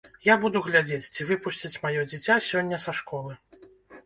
Я 0.27 0.35
буду 0.43 0.61
глядзець, 0.67 1.11
ці 1.17 1.27
выпусцяць 1.31 1.81
маё 1.83 2.07
дзіця 2.09 2.39
сёння 2.49 2.81
са 2.89 2.97
школы. 3.03 3.39